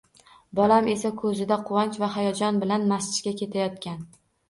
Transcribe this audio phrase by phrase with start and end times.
[0.59, 4.07] Bolam esa koʻzida quvonch va hayajon bilan masjidga kelayotgan